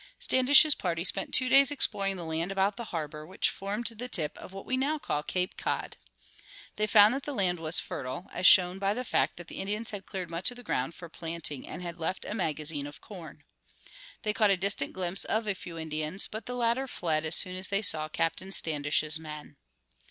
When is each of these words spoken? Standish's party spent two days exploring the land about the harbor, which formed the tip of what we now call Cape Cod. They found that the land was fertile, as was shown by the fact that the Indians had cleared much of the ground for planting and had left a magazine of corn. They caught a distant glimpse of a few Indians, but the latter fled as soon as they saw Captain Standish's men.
Standish's 0.17 0.73
party 0.73 1.03
spent 1.03 1.31
two 1.31 1.47
days 1.47 1.69
exploring 1.69 2.15
the 2.17 2.25
land 2.25 2.51
about 2.51 2.75
the 2.75 2.85
harbor, 2.85 3.23
which 3.23 3.51
formed 3.51 3.85
the 3.85 4.07
tip 4.09 4.35
of 4.39 4.51
what 4.51 4.65
we 4.65 4.75
now 4.75 4.97
call 4.97 5.21
Cape 5.21 5.55
Cod. 5.57 5.95
They 6.75 6.87
found 6.87 7.13
that 7.13 7.21
the 7.21 7.35
land 7.35 7.59
was 7.59 7.77
fertile, 7.77 8.25
as 8.31 8.37
was 8.39 8.47
shown 8.47 8.79
by 8.79 8.95
the 8.95 9.05
fact 9.05 9.37
that 9.37 9.47
the 9.47 9.59
Indians 9.59 9.91
had 9.91 10.07
cleared 10.07 10.31
much 10.31 10.49
of 10.49 10.57
the 10.57 10.63
ground 10.63 10.95
for 10.95 11.07
planting 11.07 11.67
and 11.67 11.83
had 11.83 11.99
left 11.99 12.25
a 12.25 12.33
magazine 12.33 12.87
of 12.87 12.99
corn. 12.99 13.43
They 14.23 14.33
caught 14.33 14.49
a 14.49 14.57
distant 14.57 14.91
glimpse 14.93 15.23
of 15.25 15.47
a 15.47 15.53
few 15.53 15.77
Indians, 15.77 16.25
but 16.25 16.47
the 16.47 16.55
latter 16.55 16.87
fled 16.87 17.23
as 17.23 17.35
soon 17.35 17.55
as 17.55 17.67
they 17.67 17.83
saw 17.83 18.07
Captain 18.09 18.51
Standish's 18.51 19.19
men. 19.19 19.55